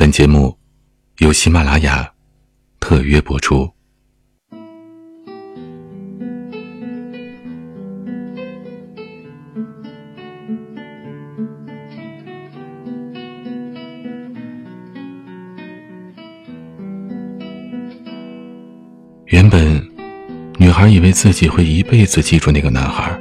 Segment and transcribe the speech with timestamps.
[0.00, 0.56] 本节目
[1.18, 2.08] 由喜马拉雅
[2.78, 3.68] 特约播出。
[19.26, 19.84] 原本，
[20.58, 23.20] 女孩以为自己会一辈子记住那个男孩，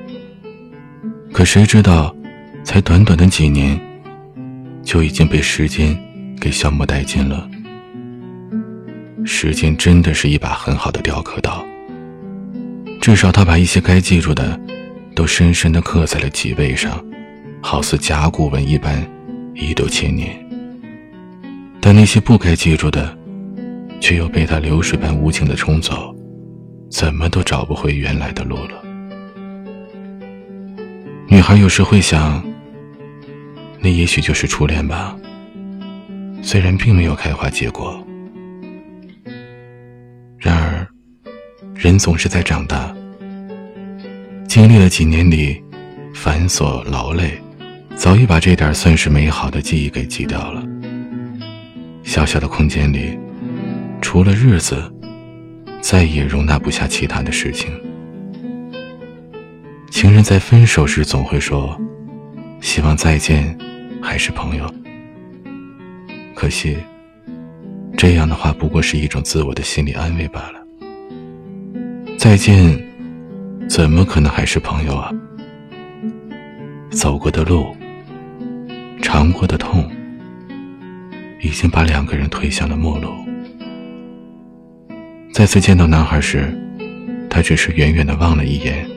[1.33, 2.15] 可谁知道，
[2.63, 3.81] 才短短的几年，
[4.83, 5.99] 就已经被时间
[6.39, 7.49] 给消磨殆尽了。
[9.25, 11.65] 时间真的是一把很好的雕刻刀，
[13.01, 14.59] 至少他把一些该记住的，
[15.13, 17.03] 都深深的刻在了脊背上，
[17.61, 19.05] 好似甲骨文一般，
[19.53, 20.37] 一斗千年。
[21.81, 23.17] 但那些不该记住的，
[23.99, 26.15] 却又被他流水般无情的冲走，
[26.89, 28.83] 怎么都找不回原来的路了。
[31.27, 32.41] 女孩有时会想，
[33.79, 35.15] 那也许就是初恋吧，
[36.47, 38.01] 虽然并没有开花结果。
[40.37, 40.87] 然而，
[41.75, 42.95] 人总是在长大，
[44.47, 45.61] 经历了几年里
[46.15, 47.37] 繁琐劳累，
[47.97, 50.63] 早已把这点算是美好的记忆给记掉了。
[52.03, 53.19] 小小的空间里。
[53.99, 54.89] 除了日子，
[55.81, 57.69] 再也容纳不下其他的事情。
[59.91, 61.77] 情人在分手时总会说
[62.61, 63.57] ：“希望再见
[64.01, 64.73] 还是朋友。”
[66.39, 66.77] 可惜，
[67.97, 70.63] 这样的话不过是一种自我的心理安慰罢了。
[72.19, 72.79] 再见，
[73.67, 75.11] 怎么可能还是朋友啊？
[76.91, 77.75] 走过的路，
[79.01, 79.89] 尝过的痛，
[81.41, 83.09] 已经把两个人推向了陌路。
[85.33, 86.55] 再次见到男孩时，
[87.31, 88.87] 他只是远远的望了一眼，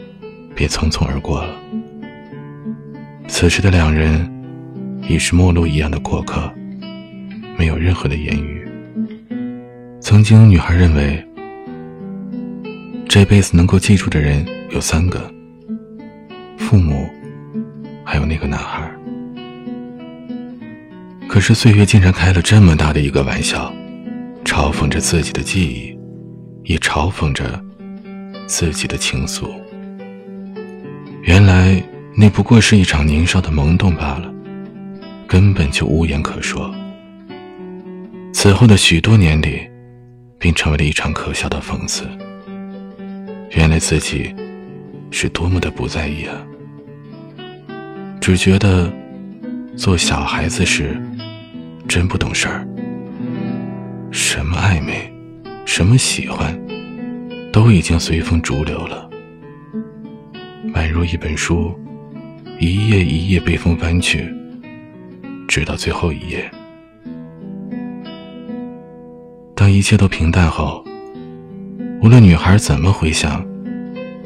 [0.54, 1.54] 便匆匆而过了。
[3.28, 4.30] 此时的两人
[5.08, 6.52] 已是陌路一样的过客，
[7.60, 8.66] 没有任何的言语。
[10.00, 11.22] 曾经，女孩认为
[13.06, 15.30] 这辈子能够记住的人有三个：
[16.56, 17.06] 父母，
[18.02, 18.90] 还有那个男孩。
[21.28, 23.70] 可是岁月竟然开了这么大的一个玩笑，
[24.42, 25.94] 嘲讽着自己的记忆。
[26.64, 27.62] 也嘲讽着
[28.46, 29.50] 自己的情愫。
[31.24, 31.82] 原来
[32.16, 34.32] 那不过是一场年少的懵懂罢了，
[35.26, 36.72] 根本就无言可说。
[38.32, 39.68] 此后的许多年里，
[40.38, 42.08] 并成为了一场可笑的讽刺。
[43.50, 44.34] 原来自己
[45.10, 46.34] 是多么的不在意啊！
[48.20, 48.92] 只觉得
[49.76, 51.00] 做小孩子时
[51.88, 52.66] 真不懂事儿，
[54.10, 55.10] 什么暧昧。
[55.66, 56.58] 什么喜欢，
[57.52, 59.08] 都已经随风逐流了，
[60.74, 61.78] 宛如一本书，
[62.58, 64.28] 一页一页被风翻去，
[65.46, 66.50] 直到最后一页。
[69.70, 70.84] 一切都平淡后，
[72.02, 73.44] 无论女孩怎么回想，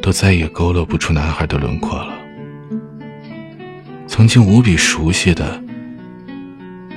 [0.00, 2.15] 都再也勾勒不出男孩的轮廓了。
[4.06, 5.62] 曾经无比熟悉的，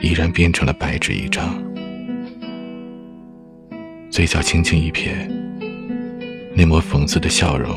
[0.02, 1.62] 已然变成了白纸一张。
[4.10, 5.14] 嘴角轻轻一撇，
[6.56, 7.76] 那抹讽刺的笑容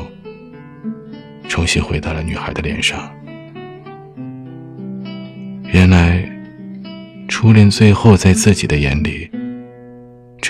[1.47, 3.11] 重新回到了女孩的脸上。
[5.71, 6.29] 原来，
[7.27, 9.29] 初恋最后在自己的眼里，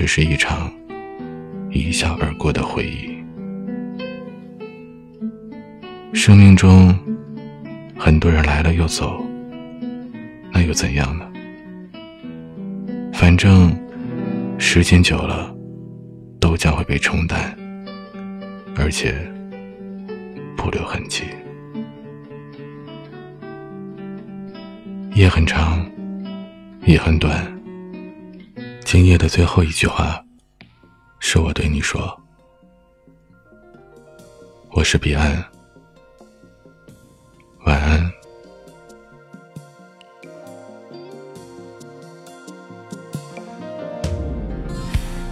[0.02, 0.74] 只是一场
[1.70, 3.16] 一笑而过的回忆。
[6.12, 6.98] 生命中，
[7.96, 9.24] 很多人来了又走，
[10.52, 11.32] 那又怎样呢？
[13.14, 13.72] 反正，
[14.58, 15.56] 时间久了。
[16.40, 17.56] 都将会被冲淡，
[18.76, 19.14] 而且
[20.58, 21.26] 不留痕迹。
[25.14, 25.86] 夜很长，
[26.86, 27.61] 也很短。
[28.92, 30.22] 今夜的最后一句话
[31.22, 32.14] 是我对你说
[34.72, 35.42] 我是彼岸
[37.64, 38.12] 晚安。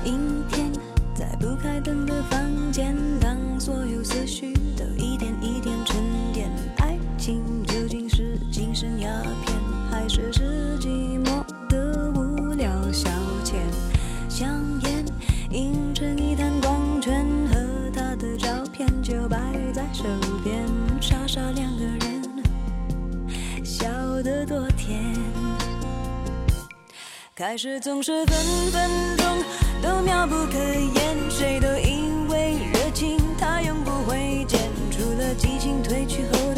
[0.06, 0.72] 阴天
[1.13, 6.01] 在不开灯的房间当所有思绪都一点一点沉
[6.31, 9.10] 淀爱情究竟是精神鸦
[9.45, 9.54] 片
[9.92, 11.08] 还是世纪
[27.39, 28.36] 开始总是分
[28.69, 29.25] 分钟
[29.81, 34.59] 都妙不可言，谁都以为热情它永不会减，
[34.91, 36.49] 除了激情褪去后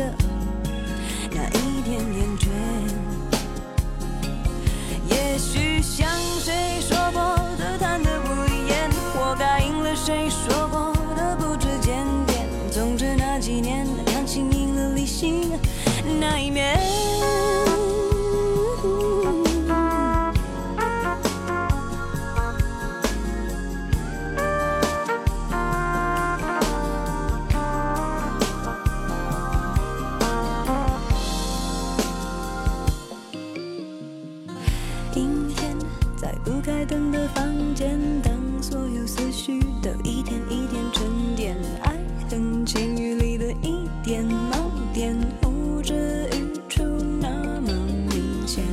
[36.22, 38.32] 在不开灯的房间，当
[38.62, 41.98] 所有思绪都一点一点沉淀，爱
[42.30, 46.84] 恨情欲里的一点锚点，呼之欲出
[47.20, 47.74] 那么
[48.12, 48.64] 明显。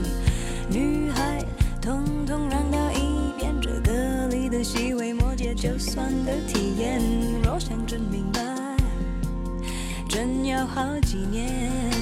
[0.69, 1.43] 女孩，
[1.81, 7.01] 统统让到一边，这歌里的细微末节，就算的体验。
[7.43, 8.43] 若想真明白，
[10.07, 11.98] 真要好几年。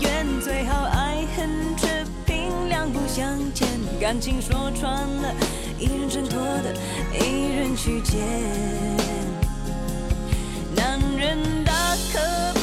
[0.00, 3.68] 缘，最好爱恨却凭，两不相欠。
[4.00, 5.34] 感情说穿了，
[5.78, 6.74] 一人挣脱的，
[7.18, 8.20] 一人去捡。
[10.76, 11.72] 男人大
[12.12, 12.53] 可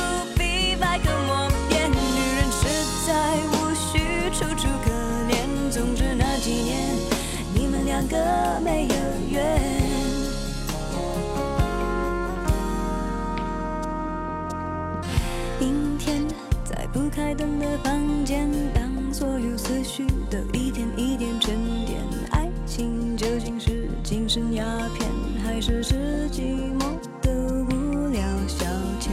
[16.94, 21.56] 不开灯的房间，当所有思绪都一点一点沉
[21.86, 22.02] 淀，
[22.32, 24.66] 爱情究竟是精神鸦
[24.98, 25.10] 片，
[25.42, 27.32] 还是是寂寞的
[27.70, 28.66] 无聊消
[29.00, 29.12] 遣？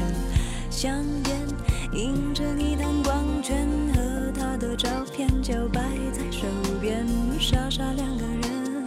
[0.70, 1.40] 香烟
[1.92, 5.80] 映着你弹光圈和他的照片，就摆
[6.12, 6.46] 在手
[6.80, 7.06] 边，
[7.38, 8.84] 傻傻两个人，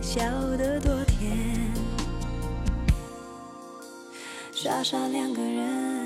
[0.00, 0.22] 笑
[0.56, 1.36] 得多甜。
[4.52, 6.05] 傻傻两个人，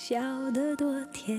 [0.00, 0.18] 笑
[0.52, 1.36] 得多甜。